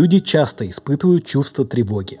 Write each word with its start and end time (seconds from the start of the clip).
Люди 0.00 0.20
часто 0.20 0.66
испытывают 0.66 1.26
чувство 1.26 1.66
тревоги. 1.66 2.20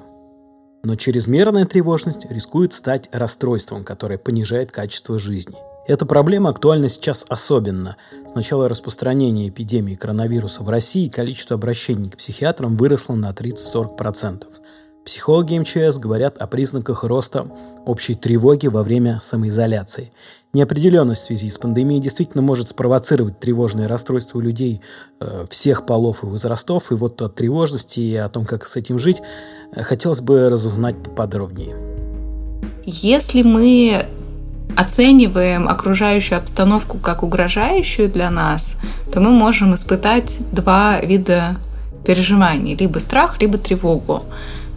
Но 0.82 0.96
чрезмерная 0.96 1.64
тревожность 1.64 2.26
рискует 2.30 2.74
стать 2.74 3.08
расстройством, 3.10 3.84
которое 3.84 4.18
понижает 4.18 4.70
качество 4.70 5.18
жизни. 5.18 5.56
Эта 5.86 6.04
проблема 6.04 6.50
актуальна 6.50 6.90
сейчас 6.90 7.24
особенно. 7.26 7.96
С 8.30 8.34
начала 8.34 8.68
распространения 8.68 9.48
эпидемии 9.48 9.94
коронавируса 9.94 10.62
в 10.62 10.68
России 10.68 11.08
количество 11.08 11.54
обращений 11.54 12.10
к 12.10 12.18
психиатрам 12.18 12.76
выросло 12.76 13.14
на 13.14 13.30
30-40%. 13.30 14.44
Психологи 15.06 15.58
МЧС 15.58 15.96
говорят 15.96 16.36
о 16.36 16.46
признаках 16.46 17.04
роста 17.04 17.50
общей 17.86 18.14
тревоги 18.14 18.66
во 18.66 18.82
время 18.82 19.20
самоизоляции. 19.22 20.12
Неопределенность 20.52 21.22
в 21.22 21.24
связи 21.26 21.48
с 21.48 21.58
пандемией 21.58 22.02
действительно 22.02 22.42
может 22.42 22.70
спровоцировать 22.70 23.38
тревожные 23.38 23.86
расстройства 23.86 24.38
у 24.38 24.40
людей 24.40 24.80
э, 25.20 25.46
всех 25.48 25.86
полов 25.86 26.24
и 26.24 26.26
возрастов. 26.26 26.90
И 26.90 26.94
вот 26.94 27.22
от 27.22 27.36
тревожности 27.36 28.00
и 28.00 28.16
о 28.16 28.28
том, 28.28 28.44
как 28.44 28.66
с 28.66 28.76
этим 28.76 28.98
жить, 28.98 29.22
э, 29.72 29.82
хотелось 29.84 30.20
бы 30.20 30.48
разузнать 30.48 31.00
поподробнее. 31.04 31.76
Если 32.84 33.42
мы 33.42 34.06
оцениваем 34.76 35.68
окружающую 35.68 36.38
обстановку 36.38 36.98
как 36.98 37.22
угрожающую 37.22 38.10
для 38.10 38.28
нас, 38.28 38.74
то 39.12 39.20
мы 39.20 39.30
можем 39.30 39.74
испытать 39.74 40.38
два 40.52 41.00
вида 41.00 41.58
переживаний, 42.04 42.74
либо 42.74 42.98
страх, 42.98 43.40
либо 43.40 43.56
тревогу. 43.56 44.24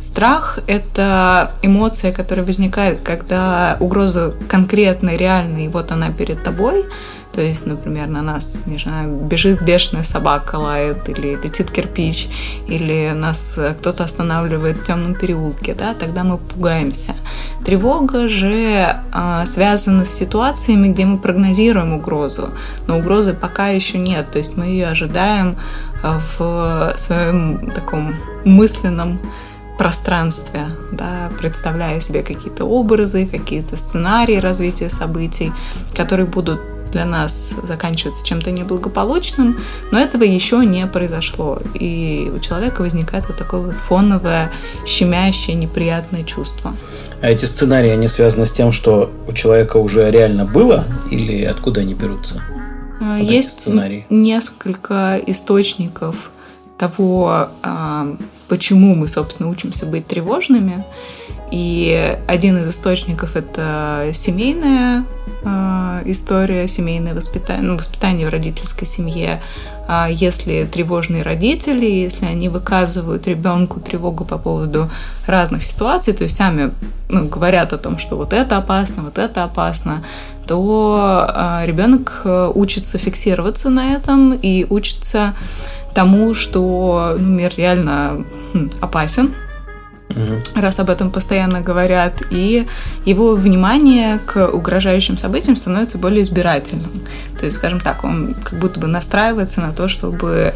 Страх— 0.03 0.59
это 0.67 1.55
эмоция, 1.61 2.11
которая 2.11 2.45
возникает, 2.45 2.99
когда 3.03 3.77
угроза 3.79 4.35
конкретная, 4.49 5.15
реальная, 5.15 5.65
и 5.65 5.67
вот 5.69 5.91
она 5.91 6.11
перед 6.11 6.43
тобой. 6.43 6.85
То 7.31 7.41
есть, 7.41 7.65
например, 7.65 8.09
на 8.09 8.21
нас, 8.21 8.63
не 8.65 8.77
знаю, 8.77 9.15
бежит 9.15 9.63
бешеная 9.63 10.03
собака, 10.03 10.57
лает, 10.57 11.07
или 11.07 11.39
летит 11.41 11.71
кирпич, 11.71 12.27
или 12.67 13.11
нас 13.15 13.57
кто-то 13.79 14.03
останавливает 14.03 14.79
в 14.79 14.85
темном 14.85 15.15
переулке, 15.15 15.73
да, 15.73 15.93
тогда 15.93 16.25
мы 16.25 16.37
пугаемся. 16.37 17.15
Тревога 17.65 18.27
же 18.27 18.53
э, 18.53 19.45
связана 19.45 20.03
с 20.03 20.13
ситуациями, 20.13 20.89
где 20.89 21.05
мы 21.05 21.17
прогнозируем 21.17 21.93
угрозу, 21.93 22.49
но 22.87 22.99
угрозы 22.99 23.33
пока 23.33 23.69
еще 23.69 23.97
нет, 23.97 24.31
то 24.31 24.37
есть 24.37 24.57
мы 24.57 24.65
ее 24.65 24.87
ожидаем 24.87 25.57
в 26.03 26.93
своем 26.97 27.71
таком 27.71 28.15
мысленном 28.43 29.19
пространстве, 29.83 30.67
да, 30.91 31.29
представляя 31.37 31.99
себе 31.99 32.23
какие-то 32.23 32.65
образы, 32.65 33.25
какие-то 33.25 33.75
сценарии 33.75 34.37
развития 34.37 34.89
событий, 34.89 35.51
которые 35.93 36.25
будут 36.25 36.61
для 36.93 37.05
нас 37.05 37.53
заканчиваться 37.63 38.25
чем-то 38.25 38.51
неблагополучным, 38.51 39.59
но 39.91 39.99
этого 39.99 40.23
еще 40.23 40.63
не 40.65 40.85
произошло. 40.87 41.59
И 41.73 42.31
у 42.33 42.39
человека 42.39 42.81
возникает 42.81 43.27
вот 43.27 43.37
такое 43.37 43.61
вот 43.61 43.77
фоновое, 43.77 44.51
щемящее, 44.85 45.55
неприятное 45.55 46.23
чувство. 46.23 46.75
А 47.21 47.27
эти 47.27 47.45
сценарии, 47.45 47.89
они 47.89 48.07
связаны 48.07 48.45
с 48.45 48.51
тем, 48.51 48.71
что 48.71 49.11
у 49.27 49.33
человека 49.33 49.77
уже 49.77 50.09
реально 50.11 50.45
было, 50.45 50.85
или 51.11 51.43
откуда 51.43 51.81
они 51.81 51.93
берутся? 51.93 52.41
Вот 53.01 53.19
Есть 53.19 53.67
несколько 54.09 55.19
источников 55.25 56.29
того, 56.77 57.49
а, 57.61 58.15
почему 58.53 58.93
мы, 58.93 59.07
собственно, 59.07 59.49
учимся 59.49 59.87
быть 59.87 60.05
тревожными. 60.05 60.85
И 61.49 62.19
один 62.27 62.59
из 62.59 62.69
источников 62.69 63.35
это 63.35 64.11
семейная 64.13 65.05
э, 65.43 66.01
история, 66.05 66.67
семейное 66.67 67.15
воспитание, 67.15 67.63
ну, 67.63 67.77
воспитание 67.77 68.27
в 68.27 68.29
родительской 68.29 68.85
семье. 68.85 69.41
А 69.87 70.07
если 70.07 70.69
тревожные 70.71 71.23
родители, 71.23 71.87
если 71.87 72.25
они 72.25 72.47
выказывают 72.47 73.27
ребенку 73.27 73.79
тревогу 73.79 74.23
по 74.23 74.37
поводу 74.37 74.91
разных 75.25 75.63
ситуаций, 75.63 76.13
то 76.13 76.23
есть 76.23 76.35
сами 76.35 76.73
ну, 77.09 77.27
говорят 77.27 77.73
о 77.73 77.79
том, 77.79 77.97
что 77.97 78.17
вот 78.17 78.33
это 78.33 78.57
опасно, 78.57 79.01
вот 79.01 79.17
это 79.17 79.43
опасно, 79.43 80.05
то 80.45 81.25
э, 81.27 81.65
ребенок 81.65 82.21
э, 82.23 82.51
учится 82.53 82.99
фиксироваться 82.99 83.71
на 83.71 83.95
этом 83.95 84.33
и 84.33 84.67
учится 84.69 85.33
тому, 85.93 86.33
что 86.33 87.15
ну, 87.17 87.27
мир 87.27 87.53
реально 87.57 88.25
хм, 88.53 88.71
опасен, 88.81 89.33
раз 90.55 90.79
об 90.79 90.89
этом 90.89 91.11
постоянно 91.11 91.61
говорят, 91.61 92.21
и 92.29 92.67
его 93.05 93.35
внимание 93.35 94.19
к 94.19 94.47
угрожающим 94.47 95.17
событиям 95.17 95.55
становится 95.55 95.97
более 95.97 96.21
избирательным. 96.21 97.03
То 97.39 97.45
есть, 97.45 97.57
скажем 97.57 97.79
так, 97.79 98.03
он 98.03 98.35
как 98.35 98.59
будто 98.59 98.79
бы 98.79 98.87
настраивается 98.87 99.61
на 99.61 99.73
то, 99.73 99.87
чтобы 99.87 100.53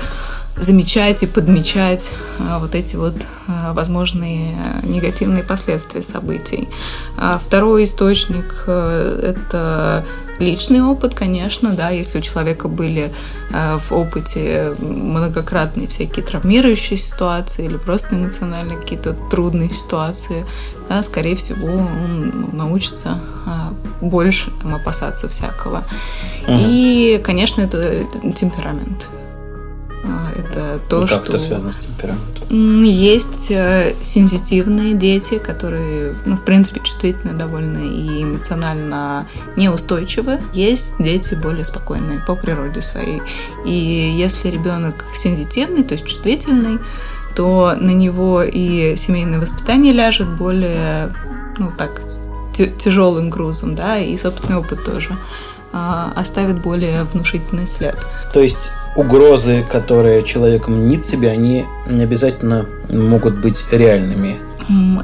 замечать 0.55 1.21
и 1.21 1.27
подмечать 1.27 2.11
а, 2.39 2.59
вот 2.59 2.73
эти 2.73 2.95
вот 2.95 3.27
а, 3.47 3.73
возможные 3.73 4.81
негативные 4.83 5.43
последствия 5.43 6.01
событий. 6.01 6.67
А 7.15 7.37
второй 7.37 7.83
источник 7.83 8.63
э,– 8.65 9.33
это 9.35 10.03
личный 10.39 10.81
опыт, 10.81 11.15
конечно, 11.15 11.73
да, 11.73 11.89
если 11.89 12.19
у 12.19 12.21
человека 12.21 12.67
были 12.67 13.13
э, 13.51 13.77
в 13.77 13.91
опыте 13.91 14.75
многократные 14.79 15.87
всякие 15.87 16.25
травмирующие 16.25 16.97
ситуации 16.97 17.65
или 17.65 17.77
просто 17.77 18.15
эмоционально 18.15 18.75
какие-то 18.75 19.13
трудные 19.29 19.71
ситуации, 19.71 20.45
да, 20.89 21.03
скорее 21.03 21.35
всего, 21.35 21.67
он 21.67 22.49
научится 22.53 23.19
больше 24.01 24.51
там, 24.61 24.75
опасаться 24.75 25.27
всякого. 25.29 25.83
Угу. 26.47 26.57
И, 26.57 27.21
конечно, 27.23 27.61
это 27.61 28.05
темперамент. 28.35 29.07
А, 30.07 30.31
это 30.31 30.79
то, 30.89 31.03
И 31.03 31.07
как 31.07 31.25
что... 31.25 31.33
это 31.33 31.37
связано 31.37 31.71
с 31.71 31.77
темпераментом? 31.77 32.83
Есть 32.83 33.51
э, 33.51 33.95
сензитивные 34.01 34.93
дети, 34.93 35.37
которые, 35.37 36.15
ну, 36.25 36.37
в 36.37 36.45
принципе, 36.45 36.79
чувствительны 36.79 37.33
довольно 37.33 37.79
и 37.79 38.23
эмоционально 38.23 39.27
неустойчивы. 39.57 40.39
Есть 40.53 40.95
дети 40.99 41.35
более 41.35 41.65
спокойные 41.65 42.21
по 42.25 42.35
природе 42.35 42.81
своей. 42.81 43.21
И 43.65 43.71
если 43.71 44.49
ребенок 44.49 45.03
сензитивный, 45.13 45.83
то 45.83 45.95
есть 45.95 46.05
чувствительный, 46.05 46.79
то 47.35 47.75
на 47.77 47.91
него 47.91 48.41
и 48.41 48.95
семейное 48.95 49.39
воспитание 49.39 49.93
ляжет 49.93 50.27
более, 50.27 51.13
ну, 51.57 51.71
так, 51.77 52.01
тяжелым 52.53 53.29
грузом, 53.29 53.75
да, 53.75 53.97
и 53.97 54.17
собственный 54.17 54.57
опыт 54.57 54.83
тоже 54.83 55.15
а, 55.73 56.11
оставит 56.15 56.61
более 56.61 57.03
внушительный 57.03 57.67
след. 57.67 57.97
То 58.33 58.41
есть 58.41 58.71
угрозы, 58.97 59.63
которые 59.69 60.23
человек 60.23 60.67
мнит 60.67 61.05
себе, 61.05 61.29
они 61.29 61.65
не 61.87 62.03
обязательно 62.03 62.65
могут 62.89 63.37
быть 63.37 63.63
реальными. 63.71 64.39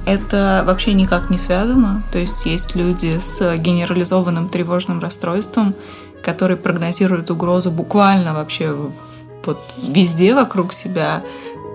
Это 0.05 0.63
вообще 0.65 0.93
никак 0.93 1.29
не 1.29 1.37
связано. 1.37 2.03
То 2.11 2.19
есть 2.19 2.45
есть 2.45 2.75
люди 2.75 3.19
с 3.19 3.55
генерализованным 3.57 4.49
тревожным 4.49 4.99
расстройством, 4.99 5.75
которые 6.21 6.57
прогнозируют 6.57 7.31
угрозу 7.31 7.71
буквально 7.71 8.33
вообще 8.33 8.75
вот 9.45 9.59
везде 9.81 10.33
вокруг 10.33 10.73
себя. 10.73 11.21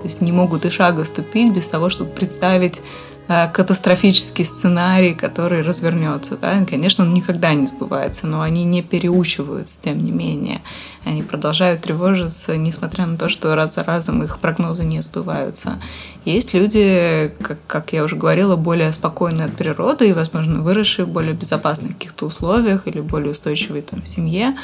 То 0.00 0.04
есть 0.04 0.20
не 0.20 0.32
могут 0.32 0.66
и 0.66 0.70
шага 0.70 1.04
ступить 1.04 1.54
без 1.54 1.66
того, 1.68 1.88
чтобы 1.88 2.10
представить 2.10 2.82
катастрофический 3.28 4.44
сценарий, 4.44 5.14
который 5.14 5.62
развернется. 5.62 6.36
Да? 6.36 6.64
конечно, 6.64 7.04
он 7.04 7.12
никогда 7.12 7.52
не 7.52 7.66
сбывается, 7.66 8.26
но 8.26 8.40
они 8.40 8.64
не 8.64 8.82
переучиваются, 8.82 9.80
тем 9.82 10.02
не 10.02 10.10
менее. 10.10 10.62
Они 11.04 11.22
продолжают 11.22 11.82
тревожиться, 11.82 12.56
несмотря 12.56 13.06
на 13.06 13.16
то, 13.16 13.28
что 13.28 13.54
раз 13.54 13.74
за 13.74 13.84
разом 13.84 14.22
их 14.22 14.38
прогнозы 14.38 14.84
не 14.84 15.00
сбываются. 15.00 15.80
Есть 16.24 16.54
люди, 16.54 17.32
как, 17.42 17.58
как 17.66 17.92
я 17.92 18.04
уже 18.04 18.16
говорила, 18.16 18.56
более 18.56 18.92
спокойные 18.92 19.46
от 19.46 19.56
природы 19.56 20.08
и, 20.08 20.12
возможно, 20.12 20.62
выросшие 20.62 21.06
в 21.06 21.08
более 21.08 21.34
безопасных 21.34 21.92
каких-то 21.92 22.26
условиях 22.26 22.86
или 22.86 23.00
более 23.00 23.32
устойчивые 23.32 23.82
там, 23.82 24.04
семье, 24.04 24.54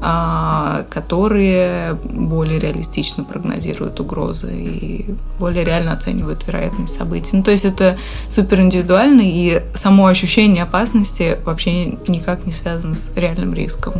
а, 0.00 0.84
которые 0.90 1.94
более 1.94 2.58
реалистично 2.58 3.24
прогнозируют 3.24 4.00
угрозы 4.00 4.52
и 4.52 5.14
более 5.38 5.64
реально 5.64 5.92
оценивают 5.92 6.46
вероятность 6.46 6.96
событий. 6.96 7.30
Ну, 7.34 7.42
то 7.42 7.50
есть 7.50 7.64
это 7.64 7.98
супер 8.28 8.60
индивидуально, 8.60 9.22
и 9.22 9.62
само 9.74 10.06
ощущение 10.06 10.64
опасности 10.64 11.38
вообще 11.44 11.86
никак 12.08 12.46
не 12.46 12.52
связано 12.52 12.94
с 12.94 13.10
реальным 13.16 13.54
риском. 13.54 13.94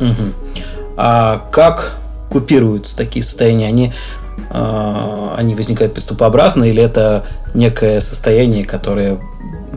Угу. 0.00 0.32
А 0.96 1.48
как 1.50 1.98
купируются 2.30 2.96
такие 2.96 3.22
состояния? 3.22 3.68
Они, 3.68 3.92
э, 4.50 5.28
они 5.36 5.54
возникают 5.54 5.94
приступообразно 5.94 6.64
или 6.64 6.82
это 6.82 7.26
некое 7.54 8.00
состояние, 8.00 8.64
которое 8.64 9.18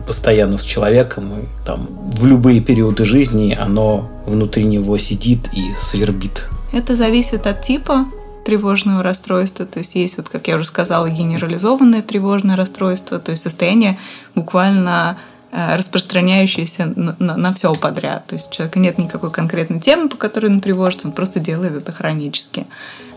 постоянно 0.06 0.58
с 0.58 0.62
человеком, 0.62 1.40
и 1.40 1.64
там 1.64 1.88
в 2.16 2.26
любые 2.26 2.60
периоды 2.60 3.04
жизни 3.04 3.56
оно 3.58 4.10
внутри 4.26 4.64
него 4.64 4.96
сидит 4.98 5.48
и 5.52 5.74
свербит? 5.80 6.48
Это 6.72 6.96
зависит 6.96 7.46
от 7.46 7.62
типа 7.62 8.06
тревожного 8.44 9.02
расстройства. 9.02 9.66
То 9.66 9.78
есть 9.78 9.94
есть, 9.94 10.16
вот, 10.16 10.28
как 10.28 10.48
я 10.48 10.56
уже 10.56 10.64
сказала, 10.64 11.08
генерализованное 11.08 12.02
тревожное 12.02 12.56
расстройство, 12.56 13.18
то 13.18 13.30
есть 13.30 13.42
состояние 13.42 13.98
буквально 14.34 15.18
э, 15.52 15.76
распространяющееся 15.76 16.86
на, 16.86 17.16
на, 17.18 17.36
на 17.36 17.54
все 17.54 17.74
подряд. 17.74 18.26
То 18.26 18.34
есть 18.36 18.48
у 18.48 18.52
человека 18.54 18.78
нет 18.78 18.98
никакой 18.98 19.30
конкретной 19.30 19.80
темы, 19.80 20.08
по 20.08 20.16
которой 20.16 20.46
он 20.46 20.60
тревожится, 20.60 21.06
он 21.06 21.12
просто 21.12 21.40
делает 21.40 21.74
это 21.74 21.92
хронически. 21.92 22.66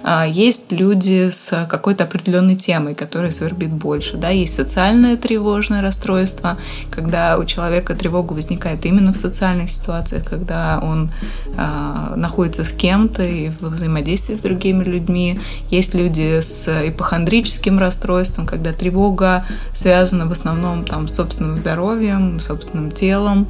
А, 0.04 0.28
есть 0.28 0.72
люди 0.72 1.30
с 1.30 1.66
какой-то 1.70 2.04
определенной 2.04 2.58
темой, 2.58 2.94
которая 2.94 3.32
свербит 3.32 3.72
больше. 3.72 4.18
Да? 4.18 4.30
Есть 4.30 4.56
социальное 4.56 5.16
тревожное 5.16 5.82
расстройство, 5.82 6.58
когда 6.92 7.38
у 7.38 7.46
человека 7.46 7.96
тревога 7.96 8.34
возникает 8.34 8.86
именно 8.86 9.14
в 9.14 9.18
социальных 9.18 9.70
ситуациях, 9.70 10.26
когда 10.26 10.80
он 10.84 11.12
э, 11.58 12.16
находится 12.16 12.66
с 12.66 12.72
кем-то 12.72 13.24
и 13.24 13.50
в 13.50 13.70
взаимодействии 13.70 14.36
с 14.36 14.40
другими 14.42 14.84
людьми. 14.84 15.40
Есть 15.70 15.94
люди 15.96 16.42
с 16.42 16.68
ипохондрическим 16.68 17.80
расстройством, 17.80 18.46
когда 18.46 18.74
тревога 18.74 19.46
связана 19.74 20.26
в 20.26 20.32
основном 20.32 20.86
там, 20.86 21.08
с 21.08 21.16
собственным 21.16 21.56
здоровьем, 21.56 22.40
собственным 22.42 22.92
телом 22.92 23.48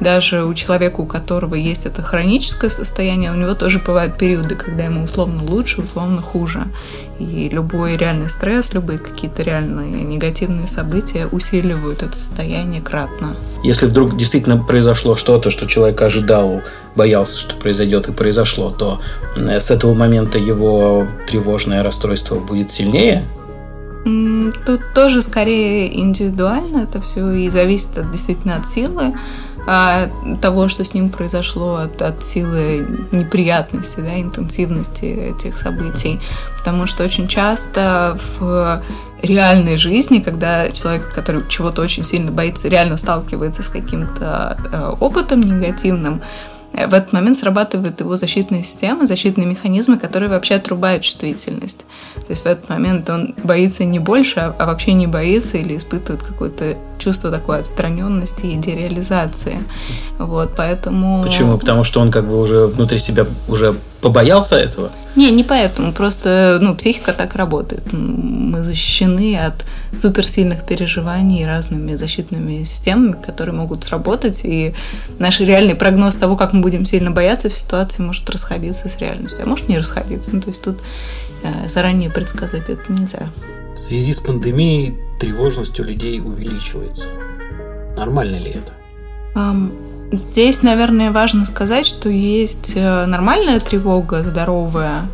даже 0.00 0.44
у 0.44 0.54
человека, 0.54 1.00
у 1.00 1.06
которого 1.06 1.54
есть 1.54 1.86
это 1.86 2.02
хроническое 2.02 2.70
состояние, 2.70 3.32
у 3.32 3.34
него 3.34 3.54
тоже 3.54 3.80
бывают 3.80 4.16
периоды, 4.16 4.54
когда 4.54 4.84
ему 4.84 5.04
условно 5.04 5.42
лучше, 5.42 5.82
условно 5.82 6.22
хуже. 6.22 6.68
И 7.18 7.48
любой 7.48 7.96
реальный 7.96 8.28
стресс, 8.28 8.72
любые 8.72 8.98
какие-то 9.00 9.42
реальные 9.42 10.04
негативные 10.04 10.68
события 10.68 11.26
усиливают 11.26 12.02
это 12.02 12.16
состояние 12.16 12.80
кратно. 12.80 13.36
Если 13.64 13.86
вдруг 13.86 14.16
действительно 14.16 14.56
произошло 14.56 15.16
что-то, 15.16 15.50
что 15.50 15.66
человек 15.66 16.00
ожидал, 16.00 16.62
боялся, 16.94 17.36
что 17.36 17.56
произойдет 17.56 18.08
и 18.08 18.12
произошло, 18.12 18.70
то 18.70 19.00
с 19.36 19.70
этого 19.70 19.94
момента 19.94 20.38
его 20.38 21.06
тревожное 21.26 21.82
расстройство 21.82 22.36
будет 22.36 22.70
сильнее? 22.70 23.24
Тут 24.64 24.80
тоже 24.94 25.22
скорее 25.22 25.98
индивидуально 26.00 26.84
это 26.84 27.00
все 27.02 27.30
и 27.30 27.50
зависит 27.50 27.98
от, 27.98 28.10
действительно 28.12 28.56
от 28.56 28.68
силы 28.68 29.14
а, 29.70 30.08
того, 30.40 30.68
что 30.68 30.82
с 30.82 30.94
ним 30.94 31.10
произошло, 31.10 31.76
от, 31.76 32.00
от 32.00 32.24
силы 32.24 32.86
неприятности, 33.12 33.96
да, 34.00 34.18
интенсивности 34.18 35.04
этих 35.04 35.58
событий. 35.58 36.20
Потому 36.56 36.86
что 36.86 37.04
очень 37.04 37.28
часто 37.28 38.16
в 38.38 38.82
реальной 39.20 39.76
жизни, 39.76 40.20
когда 40.20 40.70
человек, 40.70 41.12
который 41.12 41.46
чего-то 41.50 41.82
очень 41.82 42.06
сильно 42.06 42.30
боится, 42.30 42.68
реально 42.68 42.96
сталкивается 42.96 43.62
с 43.62 43.68
каким-то 43.68 44.58
э, 44.72 44.88
опытом 45.00 45.42
негативным, 45.42 46.22
в 46.72 46.94
этот 46.94 47.12
момент 47.12 47.36
срабатывает 47.36 48.00
его 48.00 48.16
защитная 48.16 48.62
система, 48.62 49.06
защитные 49.06 49.46
механизмы, 49.46 49.98
которые 49.98 50.28
вообще 50.28 50.54
отрубают 50.54 51.02
чувствительность. 51.02 51.78
То 52.14 52.26
есть 52.30 52.42
в 52.42 52.46
этот 52.46 52.68
момент 52.68 53.08
он 53.10 53.34
боится 53.42 53.84
не 53.84 53.98
больше, 53.98 54.40
а 54.40 54.66
вообще 54.66 54.92
не 54.92 55.06
боится 55.06 55.56
или 55.56 55.76
испытывает 55.76 56.22
какое-то 56.22 56.76
чувство 56.98 57.30
такой 57.30 57.60
отстраненности 57.60 58.46
и 58.46 58.56
дереализации. 58.56 59.64
Вот, 60.18 60.52
поэтому... 60.56 61.22
Почему? 61.22 61.58
Потому 61.58 61.84
что 61.84 62.00
он 62.00 62.10
как 62.10 62.26
бы 62.26 62.38
уже 62.38 62.66
внутри 62.66 62.98
себя 62.98 63.26
уже 63.48 63.76
побоялся 64.00 64.56
этого? 64.56 64.92
Не, 65.16 65.30
не 65.30 65.44
поэтому. 65.44 65.92
Просто 65.92 66.58
ну, 66.60 66.74
психика 66.76 67.12
так 67.12 67.34
работает. 67.34 67.92
Мы 67.92 68.62
защищены 68.62 69.36
от 69.36 69.64
суперсильных 69.98 70.64
переживаний 70.64 71.46
разными 71.46 71.96
защитными 71.96 72.62
системами, 72.62 73.16
которые 73.20 73.54
могут 73.54 73.84
сработать. 73.84 74.40
И 74.44 74.74
наш 75.18 75.40
реальный 75.40 75.74
прогноз 75.74 76.14
того, 76.14 76.36
как 76.36 76.52
мы 76.52 76.60
будем 76.60 76.84
сильно 76.84 77.10
бояться 77.10 77.50
в 77.50 77.54
ситуации, 77.54 78.02
может 78.02 78.28
расходиться 78.30 78.88
с 78.88 78.96
реальностью, 78.98 79.42
а 79.44 79.48
может 79.48 79.68
не 79.68 79.78
расходиться. 79.78 80.30
Ну, 80.32 80.40
то 80.40 80.48
есть 80.48 80.62
тут 80.62 80.78
э, 81.42 81.68
заранее 81.68 82.10
предсказать 82.10 82.68
это 82.68 82.92
нельзя. 82.92 83.30
В 83.74 83.78
связи 83.78 84.12
с 84.12 84.20
пандемией 84.20 84.98
тревожность 85.20 85.78
у 85.80 85.84
людей 85.84 86.20
увеличивается. 86.20 87.08
Нормально 87.96 88.36
ли 88.36 88.50
это? 88.50 88.72
Здесь, 90.10 90.62
наверное, 90.62 91.12
важно 91.12 91.44
сказать, 91.44 91.86
что 91.86 92.08
есть 92.08 92.72
э, 92.74 93.04
нормальная 93.04 93.60
тревога, 93.60 94.22
здоровая, 94.22 95.08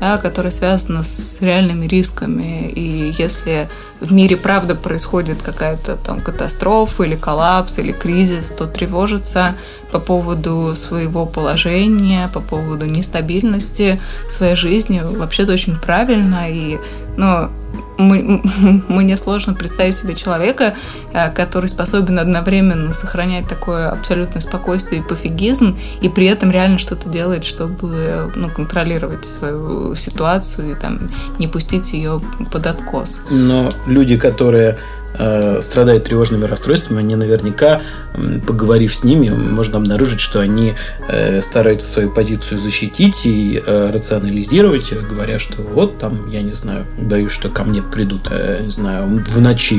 да, 0.00 0.18
которая 0.18 0.52
связана 0.52 1.02
с 1.02 1.40
реальными 1.40 1.86
рисками. 1.86 2.68
И 2.68 3.14
если 3.16 3.70
в 4.00 4.12
мире 4.12 4.36
правда 4.36 4.74
происходит 4.74 5.42
какая-то 5.42 5.96
там 5.96 6.20
катастрофа 6.20 7.04
или 7.04 7.16
коллапс 7.16 7.78
или 7.78 7.92
кризис, 7.92 8.48
то 8.48 8.66
тревожиться 8.66 9.56
по 9.94 10.00
поводу 10.00 10.74
своего 10.74 11.24
положения, 11.24 12.28
по 12.28 12.40
поводу 12.40 12.84
нестабильности 12.84 14.00
своей 14.28 14.56
жизни 14.56 15.00
вообще-то 15.04 15.52
очень 15.52 15.76
правильно. 15.76 16.50
И, 16.50 16.80
ну, 17.16 17.48
мы, 17.96 18.42
мне 18.88 19.16
сложно 19.16 19.54
представить 19.54 19.94
себе 19.94 20.16
человека, 20.16 20.74
э, 21.12 21.30
который 21.30 21.66
способен 21.66 22.18
одновременно 22.18 22.92
сохранять 22.92 23.46
такое 23.46 23.88
абсолютное 23.88 24.40
спокойствие 24.40 25.00
и 25.00 25.04
пофигизм, 25.04 25.78
и 26.02 26.08
при 26.08 26.26
этом 26.26 26.50
реально 26.50 26.78
что-то 26.80 27.08
делает, 27.08 27.44
чтобы 27.44 28.32
ну, 28.34 28.50
контролировать 28.50 29.24
свою 29.24 29.94
ситуацию 29.94 30.72
и 30.72 30.74
там, 30.74 31.12
не 31.38 31.46
пустить 31.46 31.92
ее 31.92 32.20
под 32.50 32.66
откос. 32.66 33.22
Но 33.30 33.68
люди, 33.86 34.16
которые 34.16 34.76
Э, 35.16 35.60
страдают 35.60 36.04
тревожными 36.04 36.44
расстройствами, 36.44 36.98
они 36.98 37.14
наверняка, 37.14 37.82
поговорив 38.46 38.92
с 38.94 39.04
ними, 39.04 39.28
можно 39.28 39.78
обнаружить, 39.78 40.20
что 40.20 40.40
они 40.40 40.74
э, 41.08 41.40
стараются 41.40 41.88
свою 41.88 42.10
позицию 42.10 42.58
защитить 42.58 43.24
и 43.24 43.62
э, 43.64 43.90
рационализировать, 43.90 44.92
говоря, 44.92 45.38
что 45.38 45.62
вот 45.62 45.98
там, 45.98 46.28
я 46.30 46.42
не 46.42 46.54
знаю, 46.54 46.86
боюсь, 46.98 47.30
что 47.30 47.48
ко 47.48 47.62
мне 47.62 47.80
придут, 47.80 48.28
не 48.30 48.70
знаю, 48.70 49.24
в 49.24 49.40
ночи 49.40 49.74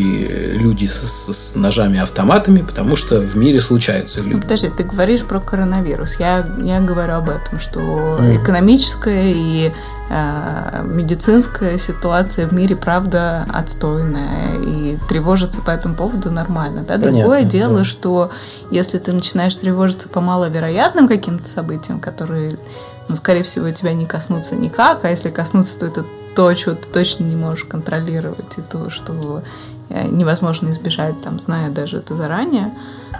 люди 0.54 0.88
с, 0.88 1.28
с 1.30 1.56
ножами 1.56 2.00
автоматами, 2.00 2.62
потому 2.62 2.96
что 2.96 3.20
в 3.20 3.36
мире 3.36 3.60
случаются 3.60 4.22
люди. 4.22 4.40
Подожди, 4.40 4.70
ты 4.76 4.84
говоришь 4.86 5.24
про 5.24 5.42
коронавирус. 5.42 6.18
Я, 6.18 6.46
я 6.60 6.80
говорю 6.80 7.16
об 7.16 7.30
этом, 7.30 7.60
что 7.60 8.20
mm. 8.22 8.42
экономическое 8.42 9.34
и 9.34 9.74
медицинская 10.10 11.78
ситуация 11.78 12.48
в 12.48 12.54
мире, 12.54 12.76
правда, 12.76 13.48
отстойная, 13.52 14.60
и 14.64 14.98
тревожиться 15.10 15.62
по 15.62 15.72
этому 15.72 15.96
поводу 15.96 16.32
нормально. 16.32 16.82
Да? 16.82 16.96
Понятно, 16.96 17.12
Другое 17.12 17.44
дело, 17.44 17.80
да. 17.80 17.86
что 17.86 18.32
если 18.70 19.00
ты 19.00 19.12
начинаешь 19.14 19.56
тревожиться 19.56 20.08
по 20.08 20.22
маловероятным 20.22 21.08
каким-то 21.08 21.48
событиям, 21.48 22.00
которые, 22.00 22.54
ну, 23.08 23.16
скорее 23.16 23.44
всего, 23.44 23.70
тебя 23.72 23.94
не 23.94 24.06
коснутся 24.06 24.56
никак, 24.56 25.04
а 25.06 25.10
если 25.10 25.32
коснутся, 25.32 25.80
то 25.80 25.86
это 25.88 26.06
то, 26.36 26.54
чего 26.54 26.76
ты 26.76 26.88
точно 26.90 27.24
не 27.24 27.36
можешь 27.36 27.64
контролировать, 27.64 28.58
и 28.58 28.62
то, 28.62 28.90
что 28.90 29.14
э, 29.40 29.42
невозможно 29.90 30.70
избежать, 30.70 31.22
там, 31.22 31.40
зная 31.40 31.70
даже 31.70 31.98
это 31.98 32.16
заранее, 32.16 32.72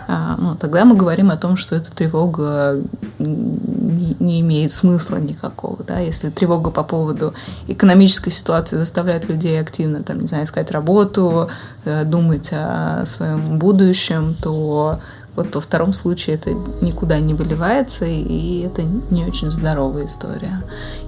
а, 0.08 0.36
ну, 0.38 0.56
тогда 0.56 0.86
мы 0.86 0.96
говорим 0.96 1.32
о 1.32 1.38
том, 1.38 1.58
что 1.58 1.76
эта 1.76 1.92
тревога 1.92 2.80
не, 3.18 4.16
не 4.20 4.42
имеет 4.42 4.72
смысла 4.72 5.18
никакого. 5.18 5.84
Да? 5.84 6.00
Если 6.00 6.30
тревога 6.30 6.72
по 6.72 6.84
поводу 6.84 7.34
экономической 7.68 8.30
ситуации 8.30 8.78
заставляет 8.78 9.28
людей 9.28 9.60
активно, 9.60 10.04
там, 10.04 10.20
не 10.20 10.28
знаю, 10.28 10.46
искать 10.46 10.72
работу, 10.72 11.50
э, 11.86 12.04
думать 12.04 12.50
о 12.52 13.06
своем 13.06 13.58
будущем, 13.58 14.36
то 14.42 15.00
вот 15.36 15.54
во 15.54 15.62
втором 15.62 15.94
случае 15.94 16.38
это 16.38 16.52
никуда 16.82 17.20
не 17.20 17.34
выливается, 17.34 18.06
и 18.06 18.62
это 18.62 18.84
не 18.84 19.26
очень 19.26 19.52
здоровая 19.52 20.06
история. 20.06 20.64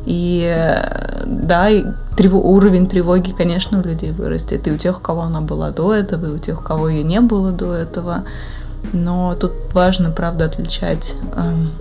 И 0.05 0.43
э, 0.43 1.23
да, 1.25 1.69
трев... 2.17 2.33
уровень 2.33 2.87
тревоги, 2.87 3.31
конечно, 3.31 3.79
у 3.79 3.83
людей 3.83 4.11
вырастет. 4.11 4.67
И 4.67 4.71
у 4.71 4.77
тех, 4.77 4.97
у 4.97 5.01
кого 5.01 5.21
она 5.21 5.41
была 5.41 5.71
до 5.71 5.93
этого, 5.93 6.25
и 6.25 6.31
у 6.31 6.39
тех, 6.39 6.59
у 6.59 6.63
кого 6.63 6.89
ее 6.89 7.03
не 7.03 7.21
было 7.21 7.51
до 7.51 7.73
этого. 7.73 8.25
Но 8.91 9.35
тут 9.35 9.53
важно, 9.73 10.11
правда, 10.11 10.45
отличать 10.45 11.15
эм, 11.35 11.71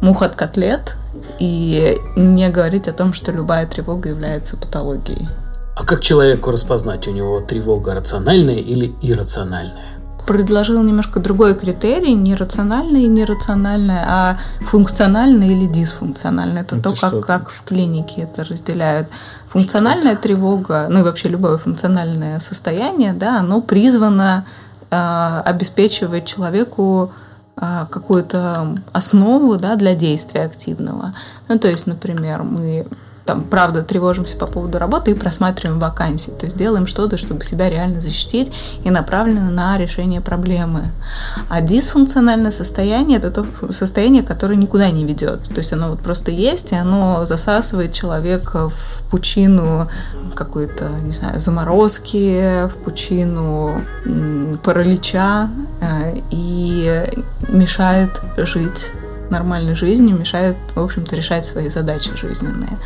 мух 0.00 0.22
от 0.22 0.36
котлет 0.36 0.96
и 1.38 1.98
не 2.16 2.48
говорить 2.50 2.88
о 2.88 2.92
том, 2.92 3.12
что 3.12 3.32
любая 3.32 3.66
тревога 3.66 4.08
является 4.08 4.56
патологией. 4.56 5.28
А 5.74 5.84
как 5.84 6.00
человеку 6.00 6.50
распознать, 6.50 7.08
у 7.08 7.12
него 7.12 7.40
тревога 7.40 7.94
рациональная 7.94 8.56
или 8.56 8.94
иррациональная? 9.00 9.91
Предложил 10.26 10.82
немножко 10.82 11.20
другой 11.20 11.54
критерий, 11.54 12.14
не 12.14 12.34
рациональное 12.34 13.02
и 13.02 13.08
нерациональное, 13.08 14.04
а 14.08 14.36
функциональное 14.66 15.48
или 15.48 15.66
дисфункциональное. 15.66 16.62
Это, 16.62 16.76
это 16.76 16.90
то, 16.90 17.00
как, 17.00 17.26
как 17.26 17.50
в 17.50 17.62
клинике 17.62 18.22
это 18.22 18.44
разделяют. 18.44 19.08
Функциональная 19.48 20.16
тревога, 20.16 20.86
ну 20.88 21.00
и 21.00 21.02
вообще 21.02 21.28
любое 21.28 21.58
функциональное 21.58 22.40
состояние, 22.40 23.12
да, 23.12 23.40
оно 23.40 23.60
призвано 23.60 24.46
а, 24.90 25.42
обеспечивает 25.46 26.26
человеку 26.26 27.12
а, 27.56 27.86
какую-то 27.86 28.78
основу 28.92 29.56
да, 29.56 29.76
для 29.76 29.94
действия 29.94 30.44
активного. 30.44 31.14
Ну, 31.48 31.58
то 31.58 31.68
есть, 31.68 31.86
например, 31.86 32.42
мы 32.42 32.86
там, 33.24 33.44
правда, 33.44 33.82
тревожимся 33.82 34.36
по 34.36 34.46
поводу 34.46 34.78
работы 34.78 35.12
и 35.12 35.14
просматриваем 35.14 35.78
вакансии. 35.78 36.30
То 36.30 36.46
есть 36.46 36.56
делаем 36.56 36.86
что-то, 36.86 37.16
чтобы 37.16 37.44
себя 37.44 37.70
реально 37.70 38.00
защитить 38.00 38.52
и 38.84 38.90
направлено 38.90 39.50
на 39.50 39.78
решение 39.78 40.20
проблемы. 40.20 40.92
А 41.48 41.60
дисфункциональное 41.60 42.50
состояние– 42.50 43.18
это 43.22 43.30
то 43.30 43.72
состояние, 43.72 44.22
которое 44.22 44.56
никуда 44.56 44.90
не 44.90 45.04
ведет. 45.04 45.44
То 45.48 45.58
есть 45.58 45.72
оно 45.72 45.90
вот 45.90 46.00
просто 46.00 46.30
есть, 46.30 46.72
и 46.72 46.76
оно 46.76 47.24
засасывает 47.24 47.92
человека 47.92 48.68
в 48.68 49.02
пучину 49.10 49.88
какой-то, 50.34 50.88
не 51.02 51.12
знаю, 51.12 51.40
заморозки, 51.40 52.66
в 52.68 52.74
пучину 52.84 53.84
паралича 54.64 55.50
э, 55.80 56.20
и 56.30 57.04
мешает 57.48 58.20
жить 58.36 58.90
нормальной 59.32 59.74
жизни, 59.74 60.12
мешает, 60.12 60.56
в 60.74 60.80
общем-то, 60.80 61.16
решать 61.16 61.44
свои 61.44 61.68
задачи 61.68 62.12
жизненные. 62.16 62.78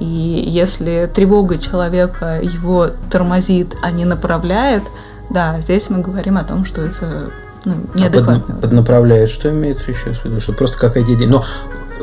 И 0.00 0.04
если 0.04 1.08
тревога 1.14 1.58
человека 1.58 2.40
его 2.42 2.88
тормозит, 3.10 3.76
а 3.82 3.92
не 3.92 4.04
направляет, 4.04 4.82
да, 5.30 5.60
здесь 5.60 5.88
мы 5.90 6.00
говорим 6.00 6.36
о 6.36 6.42
том, 6.42 6.64
что 6.64 6.82
это 6.82 7.30
ну, 7.64 7.74
неадекватно. 7.94 8.44
А 8.48 8.52
под, 8.54 8.60
поднаправляет, 8.62 9.30
что 9.30 9.50
имеется 9.50 9.90
еще 9.90 10.12
в 10.12 10.24
виду? 10.24 10.40
Что 10.40 10.52
просто 10.52 10.78
какая-то 10.78 11.14
идея. 11.14 11.28
Но 11.28 11.44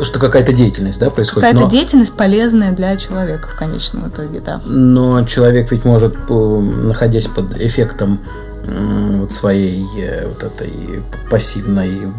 что 0.02 0.20
какая-то 0.20 0.54
деятельность, 0.54 1.00
да, 1.00 1.10
происходит. 1.10 1.50
Какая-то 1.50 1.66
но... 1.66 1.70
деятельность 1.70 2.14
полезная 2.16 2.72
для 2.72 2.96
человека 2.98 3.50
в 3.50 3.58
конечном 3.58 4.08
итоге, 4.10 4.40
да. 4.40 4.62
Но 4.66 5.24
человек 5.26 5.72
ведь 5.72 5.86
может, 5.86 6.16
находясь 6.30 7.28
под 7.28 7.58
эффектом 7.58 8.20
вот 8.64 9.32
своей 9.32 9.86
э, 10.00 10.28
вот 10.28 10.44
этой 10.44 11.04
пассивной 11.30 12.12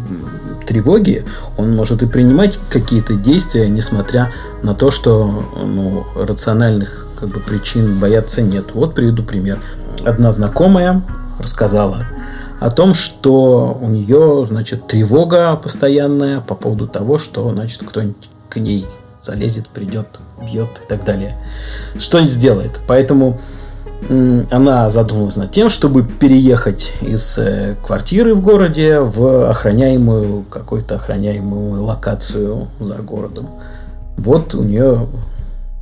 тревоги, 0.65 1.25
он 1.57 1.75
может 1.75 2.03
и 2.03 2.05
принимать 2.05 2.59
какие-то 2.69 3.15
действия, 3.15 3.69
несмотря 3.69 4.31
на 4.61 4.73
то, 4.73 4.91
что 4.91 5.45
ну, 5.55 6.05
рациональных 6.15 7.07
как 7.19 7.29
бы, 7.29 7.39
причин 7.39 7.99
бояться 7.99 8.41
нет. 8.41 8.67
Вот 8.73 8.95
приведу 8.95 9.23
пример. 9.23 9.61
Одна 10.05 10.31
знакомая 10.31 11.03
рассказала 11.39 12.07
о 12.59 12.69
том, 12.69 12.93
что 12.93 13.77
у 13.79 13.87
нее, 13.89 14.45
значит, 14.47 14.87
тревога 14.87 15.55
постоянная 15.55 16.41
по 16.41 16.55
поводу 16.55 16.87
того, 16.87 17.17
что, 17.17 17.49
значит, 17.51 17.83
кто-нибудь 17.87 18.29
к 18.49 18.57
ней 18.57 18.85
залезет, 19.21 19.67
придет, 19.69 20.19
бьет 20.41 20.81
и 20.83 20.87
так 20.87 21.05
далее. 21.05 21.37
Что-нибудь 21.97 22.31
сделает. 22.31 22.81
Поэтому 22.87 23.39
она 24.51 24.89
задумалась 24.89 25.35
над 25.35 25.51
тем, 25.51 25.69
чтобы 25.69 26.03
переехать 26.03 26.93
из 27.01 27.37
э, 27.37 27.75
квартиры 27.83 28.33
в 28.35 28.41
городе 28.41 28.99
в 28.99 29.49
охраняемую, 29.49 30.43
какую-то 30.43 30.95
охраняемую 30.95 31.83
локацию 31.83 32.67
за 32.79 32.95
городом. 32.95 33.49
Вот 34.17 34.55
у 34.55 34.63
нее 34.63 35.07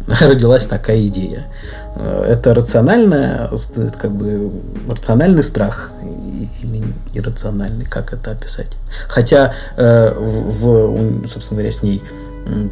родилась 0.21 0.65
такая 0.65 1.05
идея. 1.07 1.47
Э, 1.95 2.25
это 2.27 2.53
рациональное, 2.53 3.49
как 3.97 4.11
бы 4.11 4.51
рациональный 4.89 5.43
страх 5.43 5.91
или 6.61 6.83
иррациональный, 7.13 7.85
как 7.85 8.13
это 8.13 8.31
описать. 8.31 8.69
Хотя 9.07 9.53
э, 9.77 10.13
в, 10.17 11.27
собственно 11.27 11.59
говоря, 11.59 11.71
с 11.71 11.83
ней 11.83 12.01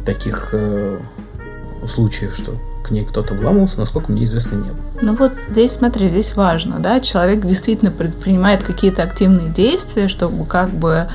таких 0.04 0.52
случаев, 1.86 2.34
что 2.36 2.56
к 2.82 2.90
ней 2.90 3.04
кто-то 3.04 3.34
вламывался, 3.34 3.80
насколько 3.80 4.10
мне 4.10 4.24
известно, 4.24 4.56
не 4.56 4.70
было. 4.70 4.80
Ну 5.02 5.14
вот 5.14 5.32
здесь, 5.50 5.72
смотри, 5.72 6.08
здесь 6.08 6.34
важно, 6.36 6.78
да, 6.78 7.00
человек 7.00 7.46
действительно 7.46 7.90
предпринимает 7.90 8.62
какие-то 8.62 9.02
активные 9.02 9.50
действия, 9.50 10.08
чтобы 10.08 10.46
как 10.46 10.70
бы 10.70 11.08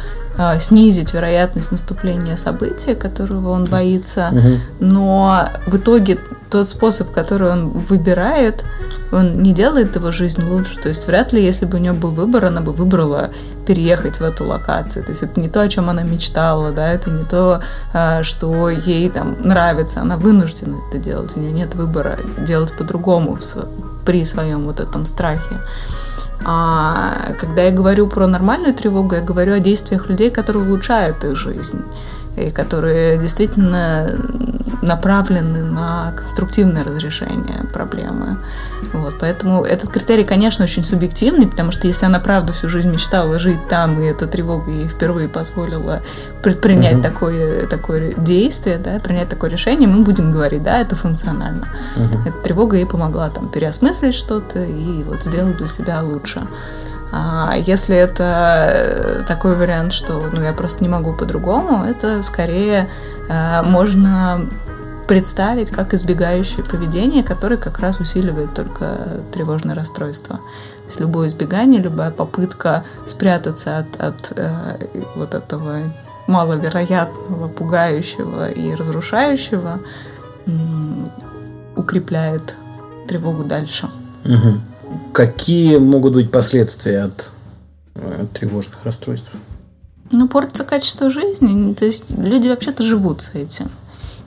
снизить 0.60 1.14
вероятность 1.14 1.72
наступления 1.72 2.36
события, 2.36 2.96
которого 2.96 3.50
он 3.50 3.66
боится, 3.66 4.30
угу. 4.32 4.60
но 4.80 5.50
в 5.68 5.78
итоге 5.78 6.20
тот 6.50 6.70
способ, 6.70 7.12
который 7.12 7.52
он 7.52 7.70
выбирает, 7.70 8.64
он 9.12 9.42
не 9.42 9.54
делает 9.54 9.96
его 9.96 10.12
жизнь 10.12 10.44
лучше. 10.44 10.80
То 10.80 10.90
есть 10.90 11.08
вряд 11.08 11.34
ли, 11.34 11.44
если 11.44 11.66
бы 11.66 11.78
у 11.78 11.82
нее 11.82 11.94
был 11.94 12.12
выбор, 12.12 12.46
она 12.46 12.62
бы 12.62 12.72
выбрала 12.72 13.32
переехать 13.66 14.20
в 14.20 14.24
эту 14.24 14.46
локацию. 14.46 15.04
То 15.04 15.12
есть 15.12 15.24
это 15.24 15.40
не 15.40 15.50
то, 15.50 15.62
о 15.62 15.68
чем 15.68 15.90
она 15.90 16.04
мечтала, 16.04 16.72
да, 16.72 16.88
это 16.92 17.10
не 17.10 17.24
то, 17.24 17.62
а, 17.94 18.24
что 18.24 18.70
ей 18.70 19.10
там 19.10 19.38
нравится. 19.42 20.02
Она 20.02 20.18
вынуждена 20.18 20.78
это 20.90 20.98
делать. 20.98 21.32
У 21.36 21.40
нее 21.40 21.52
нет 21.52 21.76
выбора 21.76 22.20
делать 22.38 22.72
по-другому 22.74 23.38
при 24.06 24.24
своем 24.24 24.66
вот 24.66 24.80
этом 24.80 25.06
страхе. 25.06 25.60
А 26.44 27.34
когда 27.40 27.64
я 27.64 27.72
говорю 27.72 28.08
про 28.08 28.28
нормальную 28.28 28.74
тревогу, 28.74 29.16
я 29.16 29.22
говорю 29.22 29.54
о 29.54 29.60
действиях 29.60 30.10
людей, 30.10 30.30
которые 30.30 30.66
улучшают 30.66 31.24
их 31.24 31.36
жизнь 31.36 31.84
и 32.36 32.52
которые 32.52 33.18
действительно 33.18 34.16
направлены 34.82 35.64
на 35.64 36.14
конструктивное 36.16 36.84
разрешение 36.84 37.66
проблемы. 37.74 38.38
Вот, 38.94 39.16
поэтому 39.20 39.64
этот 39.64 39.90
критерий, 39.90 40.24
конечно, 40.24 40.64
очень 40.64 40.84
субъективный, 40.84 41.48
потому 41.48 41.72
что 41.72 41.88
если 41.88 42.06
она 42.06 42.20
правда 42.20 42.54
всю 42.54 42.70
жизнь 42.70 42.90
мечтала 42.90 43.40
жить 43.40 43.68
там, 43.68 44.00
и 44.00 44.06
эта 44.06 44.28
тревога 44.28 44.72
ей 44.72 44.88
впервые 44.88 45.28
позволила 45.28 46.02
предпринять 46.44 46.96
угу. 46.96 47.04
такое, 47.04 47.68
такое 47.68 48.14
действие, 48.16 48.78
да, 48.78 49.00
принять 49.00 49.30
такое 49.30 49.50
решение, 49.50 49.88
мы 49.88 50.04
будем 50.04 50.32
говорить, 50.32 50.64
да, 50.64 50.80
это 50.80 50.96
функционально. 50.96 51.68
Угу. 51.96 52.30
Эта 52.30 52.38
тревога 52.44 52.78
ей 52.78 52.86
помогла 52.86 53.30
там 53.30 53.50
переосмыслить 53.50 54.16
что-то 54.16 54.64
и 54.64 55.04
вот 55.04 55.24
сделать 55.24 55.58
для 55.58 55.68
себя 55.68 56.02
лучше. 56.02 56.42
А 57.18 57.56
если 57.56 57.96
это 57.96 58.68
э, 58.68 59.24
такой 59.26 59.56
вариант, 59.56 59.94
что 59.94 60.30
ну, 60.34 60.42
я 60.42 60.52
просто 60.52 60.84
не 60.84 60.90
могу 60.90 61.14
по-другому, 61.14 61.86
это 61.86 62.22
скорее 62.24 62.90
э, 63.30 63.62
можно 63.62 64.50
представить 65.08 65.70
как 65.70 65.94
избегающее 65.94 66.66
поведение, 66.66 67.24
которое 67.24 67.56
как 67.56 67.80
раз 67.80 68.02
усиливает 68.02 68.54
только 68.54 69.22
тревожное 69.34 69.76
расстройство. 69.76 70.36
То 70.36 70.88
есть 70.88 71.00
любое 71.00 71.30
избегание, 71.30 71.80
любая 71.80 72.12
попытка 72.12 72.84
спрятаться 73.06 73.78
от, 73.78 74.02
от 74.02 74.34
э, 74.36 74.78
вот 75.16 75.34
этого 75.34 75.84
маловероятного, 76.28 77.48
пугающего 77.48 78.50
и 78.50 78.76
разрушающего 78.76 79.80
укрепляет 81.78 82.56
тревогу 83.08 83.46
дальше. 83.46 83.90
Угу. 84.26 84.75
Какие 85.16 85.78
могут 85.78 86.14
быть 86.14 86.30
последствия 86.30 87.04
от 87.04 87.32
э, 87.96 88.26
тревожных 88.34 88.84
расстройств? 88.84 89.32
Ну, 90.12 90.28
портится 90.28 90.66
качество 90.66 91.10
жизни. 91.10 91.74
То 91.74 91.86
есть 91.86 92.12
люди 92.12 92.50
вообще-то 92.50 92.84
живут 92.84 93.22
с 93.22 93.34
этим. 93.34 93.72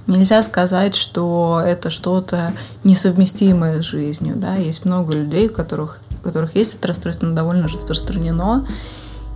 Нельзя 0.06 0.42
сказать, 0.42 0.94
что 0.94 1.60
это 1.62 1.90
что-то 1.90 2.54
несовместимое 2.84 3.82
с 3.82 3.84
жизнью. 3.84 4.36
Да? 4.36 4.54
Есть 4.54 4.86
много 4.86 5.12
людей, 5.12 5.48
у 5.48 5.52
которых, 5.52 6.00
у 6.20 6.22
которых 6.22 6.56
есть 6.56 6.76
это 6.76 6.88
расстройство, 6.88 7.26
но 7.26 7.34
довольно 7.34 7.68
распространено. 7.68 8.66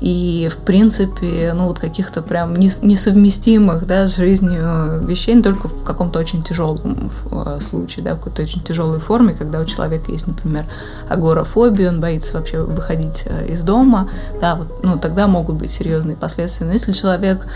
И, 0.03 0.49
в 0.51 0.57
принципе, 0.57 1.53
ну, 1.55 1.69
вот 1.69 1.79
каких-то 1.79 2.23
прям 2.23 2.57
несовместимых, 2.57 3.87
да, 3.87 4.09
с 4.09 4.17
жизнью 4.17 5.01
вещей, 5.07 5.37
не 5.37 5.43
только 5.43 5.69
в 5.69 5.85
каком-то 5.85 6.19
очень 6.19 6.43
тяжелом 6.43 7.13
э, 7.31 7.61
случае, 7.61 8.05
да, 8.05 8.15
в 8.15 8.19
какой-то 8.19 8.43
очень 8.43 8.63
тяжелой 8.63 8.99
форме, 8.99 9.33
когда 9.33 9.61
у 9.61 9.65
человека 9.65 10.11
есть, 10.11 10.27
например, 10.27 10.65
агорафобия, 11.09 11.91
он 11.91 12.01
боится 12.01 12.37
вообще 12.37 12.63
выходить 12.63 13.23
э, 13.27 13.47
из 13.53 13.63
дома, 13.63 14.09
да, 14.41 14.57
вот, 14.57 14.83
ну, 14.83 14.99
тогда 14.99 15.29
могут 15.29 15.55
быть 15.55 15.71
серьезные 15.71 16.17
последствия. 16.17 16.67
Но 16.67 16.73
если 16.73 16.91
человек 16.91 17.47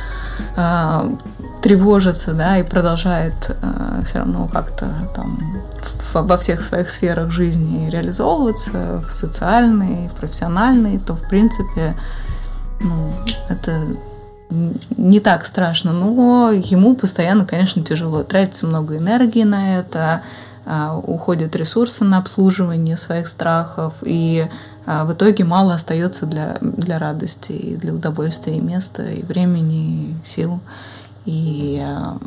э, 0.56 1.16
тревожится, 1.62 2.32
да, 2.32 2.58
и 2.58 2.62
продолжает 2.62 3.56
э, 3.60 4.02
все 4.04 4.18
равно 4.18 4.48
как-то 4.52 4.86
там 5.16 5.64
во 6.14 6.36
всех 6.36 6.62
своих 6.62 6.90
сферах 6.92 7.32
жизни 7.32 7.90
реализовываться, 7.90 9.02
в 9.04 9.12
социальной, 9.12 10.08
в 10.08 10.12
профессиональной, 10.12 11.00
то, 11.00 11.14
в 11.14 11.28
принципе, 11.28 11.96
ну, 12.80 13.12
это 13.48 13.96
не 14.50 15.20
так 15.20 15.44
страшно, 15.44 15.92
но 15.92 16.50
ему 16.50 16.94
постоянно, 16.94 17.44
конечно, 17.44 17.82
тяжело. 17.82 18.22
Тратится 18.22 18.66
много 18.66 18.96
энергии 18.96 19.42
на 19.42 19.78
это, 19.78 20.22
а, 20.64 20.96
уходят 20.98 21.54
ресурсы 21.56 22.04
на 22.04 22.18
обслуживание 22.18 22.96
своих 22.96 23.28
страхов, 23.28 23.94
и 24.02 24.48
а, 24.84 25.04
в 25.04 25.12
итоге 25.12 25.44
мало 25.44 25.74
остается 25.74 26.26
для, 26.26 26.58
для 26.60 26.98
радости, 26.98 27.52
и 27.52 27.76
для 27.76 27.92
удовольствия, 27.92 28.56
и 28.56 28.60
места, 28.60 29.04
и 29.04 29.22
времени, 29.22 30.10
и 30.10 30.14
сил. 30.24 30.60
И 31.24 31.82
а, 31.84 32.18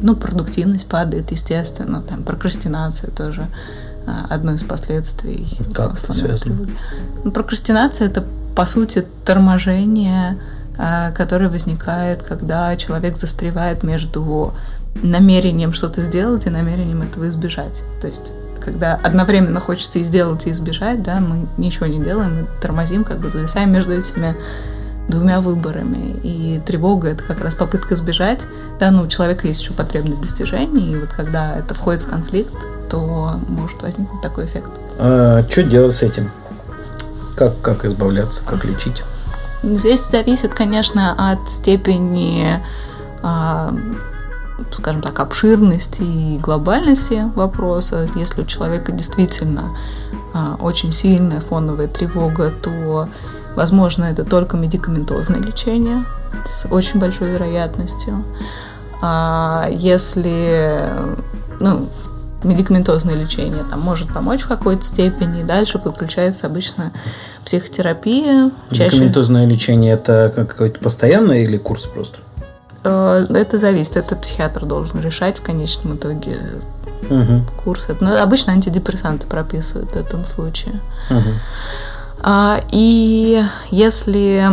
ну, 0.00 0.14
продуктивность 0.14 0.88
падает, 0.88 1.30
естественно, 1.32 2.02
там 2.02 2.22
прокрастинация 2.22 3.10
тоже 3.10 3.48
одно 4.30 4.52
из 4.52 4.62
последствий. 4.62 5.46
Как 5.74 6.02
это 6.02 6.12
связано? 6.14 6.66
Ну, 7.24 7.30
прокрастинация 7.30 8.08
это 8.08 8.24
по 8.58 8.66
сути, 8.66 9.06
торможение, 9.24 10.36
э, 10.76 11.12
которое 11.12 11.48
возникает, 11.48 12.24
когда 12.24 12.74
человек 12.76 13.16
застревает 13.16 13.84
между 13.84 14.52
намерением 15.00 15.72
что-то 15.72 16.00
сделать 16.00 16.44
и 16.46 16.50
намерением 16.50 17.02
этого 17.02 17.28
избежать. 17.28 17.84
То 18.00 18.08
есть 18.08 18.32
когда 18.60 18.96
одновременно 18.96 19.60
хочется 19.60 20.00
и 20.00 20.02
сделать, 20.02 20.48
и 20.48 20.50
избежать, 20.50 21.04
да, 21.04 21.20
мы 21.20 21.46
ничего 21.56 21.86
не 21.86 22.02
делаем, 22.02 22.34
мы 22.34 22.46
тормозим, 22.60 23.04
как 23.04 23.20
бы 23.20 23.30
зависаем 23.30 23.70
между 23.70 23.92
этими 23.92 24.36
двумя 25.08 25.40
выборами. 25.40 26.18
И 26.24 26.60
тревога— 26.66 27.08
это 27.10 27.22
как 27.22 27.40
раз 27.40 27.54
попытка 27.54 27.94
сбежать. 27.94 28.40
Да, 28.80 28.90
ну, 28.90 29.02
у 29.02 29.06
человека 29.06 29.46
есть 29.46 29.62
еще 29.62 29.72
потребность 29.72 30.20
достижений, 30.20 30.94
и 30.94 30.96
вот 30.96 31.10
когда 31.10 31.56
это 31.56 31.74
входит 31.74 32.02
в 32.02 32.08
конфликт, 32.08 32.56
то 32.90 33.38
может 33.46 33.80
возникнуть 33.82 34.20
такой 34.20 34.46
эффект. 34.46 34.70
А, 34.98 35.44
что 35.48 35.62
делать 35.62 35.94
с 35.94 36.02
этим? 36.02 36.32
Как, 37.38 37.60
как 37.60 37.84
избавляться, 37.84 38.44
как 38.44 38.64
лечить? 38.64 39.04
Здесь 39.62 40.08
зависит, 40.08 40.54
конечно, 40.54 41.14
от 41.16 41.48
степени, 41.48 42.60
а, 43.22 43.72
скажем 44.72 45.02
так, 45.02 45.20
обширности 45.20 46.02
и 46.02 46.38
глобальности 46.38 47.30
вопроса. 47.36 48.08
Если 48.16 48.42
у 48.42 48.44
человека 48.44 48.90
действительно 48.90 49.76
а, 50.34 50.56
очень 50.60 50.90
сильная 50.90 51.40
фоновая 51.40 51.86
тревога, 51.86 52.50
то, 52.50 53.08
возможно, 53.54 54.06
это 54.06 54.24
только 54.24 54.56
медикаментозное 54.56 55.40
лечение 55.40 56.04
с 56.44 56.66
очень 56.68 56.98
большой 56.98 57.30
вероятностью. 57.30 58.24
А 59.00 59.68
если 59.70 60.90
ну, 61.60 61.88
медикаментозное 62.44 63.14
лечение 63.14 63.64
там 63.68 63.80
может 63.80 64.12
помочь 64.12 64.42
в 64.42 64.48
какой-то 64.48 64.84
степени, 64.84 65.40
и 65.40 65.44
дальше 65.44 65.78
подключается 65.78 66.46
обычно 66.46 66.92
психотерапия. 67.44 68.50
Медикаментозное 68.70 69.44
чаще... 69.44 69.54
лечение 69.54 69.94
это 69.94 70.32
какое-то 70.34 70.78
постоянное 70.78 71.42
или 71.42 71.56
курс 71.56 71.86
просто? 71.86 72.18
Э, 72.84 73.26
это 73.30 73.58
зависит, 73.58 73.96
это 73.96 74.16
психиатр 74.16 74.64
должен 74.64 75.00
решать 75.00 75.38
в 75.38 75.42
конечном 75.42 75.96
итоге 75.96 76.36
угу. 77.10 77.44
курс. 77.64 77.88
Но 78.00 78.22
обычно 78.22 78.52
антидепрессанты 78.52 79.26
прописывают 79.26 79.90
в 79.90 79.96
этом 79.96 80.26
случае. 80.26 80.80
Угу. 81.10 82.24
И 82.72 83.44
если 83.70 84.44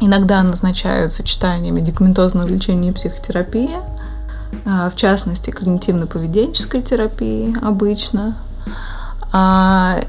иногда 0.00 0.42
назначают 0.42 1.12
сочетание 1.12 1.72
медикаментозного 1.72 2.48
лечения 2.48 2.88
и 2.88 2.92
психотерапии, 2.92 3.70
в 4.64 4.92
частности, 4.96 5.50
когнитивно-поведенческой 5.50 6.82
терапии 6.82 7.56
обычно. 7.62 8.36
А 9.32 10.00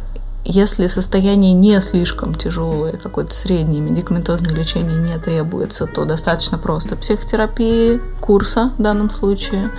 если 0.43 0.87
состояние 0.87 1.53
не 1.53 1.79
слишком 1.81 2.33
тяжелое, 2.33 2.93
какое-то 2.93 3.33
среднее 3.33 3.79
медикаментозное 3.81 4.53
лечение 4.53 4.97
не 4.97 5.17
требуется, 5.19 5.85
то 5.85 6.05
достаточно 6.05 6.57
просто 6.57 6.95
психотерапии, 6.95 8.01
курса 8.19 8.71
в 8.77 8.81
данном 8.81 9.11
случае. 9.11 9.69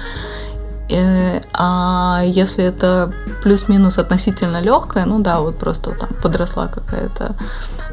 Э, 0.93 1.41
а 1.55 2.23
если 2.25 2.65
это 2.65 3.13
плюс-минус 3.43 3.99
относительно 3.99 4.61
легкое, 4.61 5.07
ну 5.07 5.21
да, 5.21 5.41
вот 5.41 5.59
просто 5.59 5.93
там 5.93 6.11
подросла 6.23 6.67
какая-то 6.67 7.35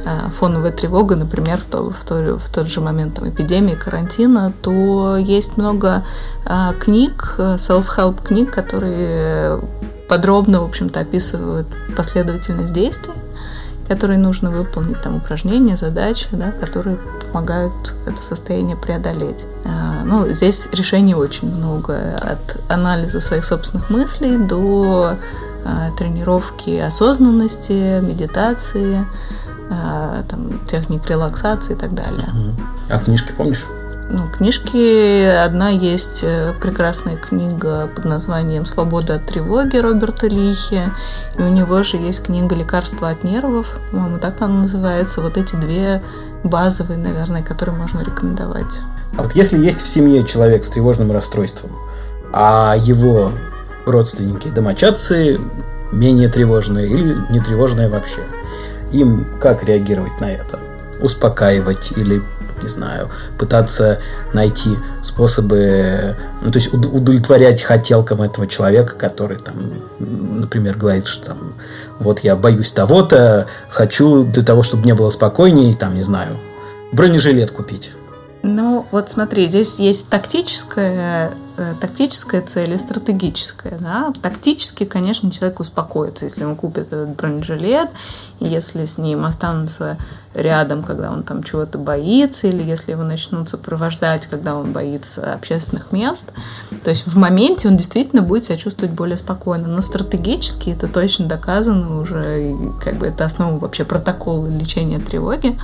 э, 0.03 0.29
фоновая 0.32 0.72
тревога, 0.72 1.15
например, 1.15 1.60
в, 1.60 1.65
то, 1.65 1.91
в, 1.91 2.06
то, 2.06 2.38
в 2.38 2.50
тот 2.50 2.68
же 2.68 2.82
момент 2.82 3.15
там, 3.15 3.29
эпидемии, 3.29 3.75
карантина, 3.75 4.53
то 4.62 5.15
есть 5.15 5.58
много 5.58 6.03
э, 6.46 6.74
книг, 6.79 7.36
self-help 7.38 8.24
книг, 8.24 8.53
которые 8.53 9.62
подробно, 10.10 10.62
в 10.62 10.65
общем-то, 10.65 11.00
описывают 11.00 11.68
последовательность 11.96 12.74
действий, 12.74 13.13
которые 13.88 14.18
нужно 14.18 14.51
выполнить, 14.51 15.01
там 15.01 15.18
упражнения, 15.18 15.77
задачи, 15.77 16.27
да, 16.32 16.51
которые 16.51 16.98
помогают 17.31 17.95
это 18.05 18.21
состояние 18.21 18.75
преодолеть. 18.75 19.45
А, 19.65 20.03
ну, 20.05 20.27
здесь 20.29 20.67
решений 20.71 21.15
очень 21.15 21.53
много, 21.53 22.15
от 22.15 22.62
анализа 22.69 23.21
своих 23.21 23.45
собственных 23.45 23.89
мыслей 23.89 24.38
до 24.38 25.15
а, 25.65 25.91
тренировки 25.98 26.77
осознанности, 26.77 28.01
медитации, 28.01 29.05
а, 29.69 30.24
там, 30.27 30.65
техник 30.67 31.07
релаксации 31.09 31.74
и 31.74 31.77
так 31.77 31.93
далее. 31.93 32.27
А 32.89 33.00
книжки 33.00 33.33
помнишь? 33.38 33.65
Ну, 34.12 34.27
книжки, 34.27 35.24
одна 35.24 35.69
есть 35.69 36.21
э, 36.24 36.55
прекрасная 36.59 37.15
книга 37.15 37.88
под 37.93 38.05
названием 38.05 38.65
«Свобода 38.65 39.15
от 39.15 39.27
тревоги» 39.27 39.77
Роберта 39.77 40.25
Лихи, 40.25 40.81
и 41.38 41.41
у 41.43 41.50
него 41.50 41.83
же 41.83 41.98
есть 41.98 42.24
книга 42.25 42.55
«Лекарства 42.55 43.09
от 43.09 43.24
нервов», 43.24 43.79
по-моему, 43.91 44.17
так 44.17 44.41
она 44.41 44.62
называется. 44.62 45.21
Вот 45.21 45.38
эти 45.38 45.55
две 45.55 46.01
базовые, 46.43 46.98
наверное, 46.98 47.43
которые 47.43 47.75
можно 47.75 48.01
рекомендовать. 48.01 48.79
А 49.17 49.24
вот 49.24 49.34
если 49.34 49.58
есть 49.58 49.81
в 49.81 49.88
семье 49.88 50.24
человек 50.24 50.63
с 50.63 50.69
тревожным 50.69 51.12
расстройством, 51.12 51.72
а 52.34 52.75
его 52.77 53.31
родственники, 53.86 54.50
домочадцы 54.50 55.39
менее 55.91 56.29
тревожные 56.29 56.88
или 56.88 57.17
не 57.31 57.39
тревожные 57.39 57.89
вообще, 57.89 58.22
им 58.91 59.25
как 59.39 59.63
реагировать 59.63 60.19
на 60.19 60.25
это? 60.25 60.60
Успокаивать 61.01 61.91
или 61.96 62.22
не 62.61 62.69
знаю, 62.69 63.09
пытаться 63.37 63.99
найти 64.33 64.77
способы, 65.01 66.15
ну, 66.41 66.51
то 66.51 66.57
есть 66.57 66.74
удовлетворять 66.74 67.61
хотелкам 67.61 68.22
этого 68.22 68.48
человека, 68.48 68.95
который 68.95 69.37
там, 69.37 69.55
например, 70.00 70.77
говорит, 70.77 71.07
что 71.07 71.27
там, 71.27 71.53
вот 72.00 72.19
я 72.19 72.35
боюсь 72.35 72.72
того-то, 72.72 73.48
хочу 73.69 74.24
для 74.24 74.43
того, 74.43 74.63
чтобы 74.63 74.83
мне 74.83 74.95
было 74.95 75.09
спокойнее, 75.09 75.75
там, 75.75 75.95
не 75.95 76.03
знаю, 76.03 76.37
бронежилет 76.91 77.51
купить. 77.51 77.93
Ну, 78.41 78.85
вот 78.91 79.09
смотри, 79.09 79.47
здесь 79.49 79.79
есть 79.79 80.09
тактическая, 80.09 81.33
э, 81.57 81.73
тактическая 81.81 82.41
цель 82.41 82.73
и 82.73 82.77
стратегическая. 82.77 83.77
Да? 83.77 84.13
Тактически, 84.21 84.85
конечно, 84.85 85.29
человек 85.29 85.59
успокоится, 85.59 86.23
если 86.23 86.45
он 86.45 86.55
купит 86.55 86.87
этот 86.93 87.17
бронежилет, 87.17 87.89
если 88.39 88.85
с 88.85 88.97
ним 88.97 89.25
останутся 89.25 89.97
рядом, 90.33 90.83
когда 90.83 91.11
он 91.11 91.23
там 91.23 91.43
чего-то 91.43 91.77
боится, 91.77 92.47
или 92.47 92.63
если 92.63 92.91
его 92.91 93.03
начнут 93.03 93.49
сопровождать, 93.49 94.27
когда 94.27 94.55
он 94.55 94.71
боится 94.71 95.33
общественных 95.33 95.91
мест. 95.91 96.31
То 96.83 96.91
есть 96.91 97.07
в 97.07 97.17
моменте 97.17 97.67
он 97.67 97.75
действительно 97.75 98.21
будет 98.21 98.45
себя 98.45 98.57
чувствовать 98.57 98.93
более 98.93 99.17
спокойно. 99.17 99.67
Но 99.67 99.81
стратегически 99.81 100.69
это 100.69 100.87
точно 100.87 101.25
доказано 101.25 101.99
уже, 101.99 102.51
и 102.51 102.55
как 102.81 102.99
бы 102.99 103.07
это 103.07 103.25
основа 103.25 103.59
вообще 103.59 103.83
протокола 103.83 104.47
лечения 104.47 104.99
тревоги 104.99 105.59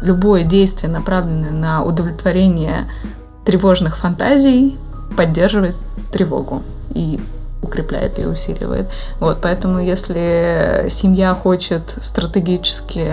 любое 0.00 0.44
действие, 0.44 0.90
направленное 0.90 1.52
на 1.52 1.84
удовлетворение 1.84 2.90
тревожных 3.44 3.96
фантазий, 3.96 4.78
поддерживает 5.16 5.76
тревогу 6.12 6.62
и 6.90 7.20
укрепляет 7.62 8.18
и 8.18 8.26
усиливает. 8.26 8.88
Вот, 9.18 9.40
поэтому 9.42 9.80
если 9.80 10.86
семья 10.88 11.34
хочет 11.34 11.82
стратегически 12.00 13.06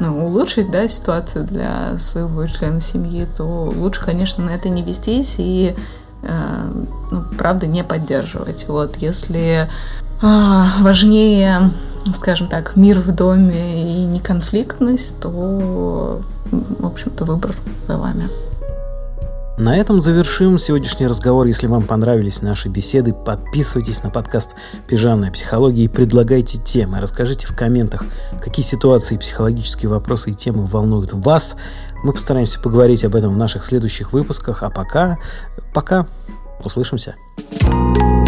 ну, 0.00 0.26
улучшить 0.26 0.70
да, 0.70 0.88
ситуацию 0.88 1.44
для 1.44 1.98
своего 1.98 2.46
члена 2.46 2.80
семьи, 2.80 3.26
то 3.36 3.44
лучше, 3.44 4.04
конечно, 4.04 4.44
на 4.44 4.50
это 4.50 4.68
не 4.68 4.82
вестись 4.82 5.36
и 5.38 5.74
э, 6.22 6.70
ну, 7.10 7.22
правда 7.36 7.66
не 7.66 7.82
поддерживать. 7.82 8.66
Вот, 8.68 8.96
если 8.96 9.68
важнее 10.20 11.72
скажем 12.14 12.48
так, 12.48 12.76
мир 12.76 12.98
в 12.98 13.14
доме 13.14 14.02
и 14.02 14.04
неконфликтность, 14.04 15.20
то, 15.20 16.20
в 16.50 16.86
общем-то, 16.86 17.24
выбор 17.24 17.54
за 17.86 17.98
вами. 17.98 18.28
На 19.58 19.76
этом 19.76 20.00
завершим 20.00 20.56
сегодняшний 20.56 21.08
разговор. 21.08 21.44
Если 21.46 21.66
вам 21.66 21.82
понравились 21.82 22.42
наши 22.42 22.68
беседы, 22.68 23.12
подписывайтесь 23.12 24.04
на 24.04 24.10
подкаст 24.10 24.54
«Пижамная 24.86 25.32
психология» 25.32 25.84
и 25.84 25.88
предлагайте 25.88 26.58
темы. 26.58 27.00
Расскажите 27.00 27.48
в 27.48 27.56
комментах, 27.56 28.04
какие 28.40 28.64
ситуации, 28.64 29.16
психологические 29.16 29.88
вопросы 29.88 30.30
и 30.30 30.34
темы 30.34 30.64
волнуют 30.66 31.12
вас. 31.12 31.56
Мы 32.04 32.12
постараемся 32.12 32.60
поговорить 32.60 33.04
об 33.04 33.16
этом 33.16 33.34
в 33.34 33.36
наших 33.36 33.64
следующих 33.64 34.12
выпусках. 34.12 34.62
А 34.62 34.70
пока, 34.70 35.18
пока, 35.74 36.06
услышимся. 36.62 37.16
thank 37.60 37.98
you 37.98 38.27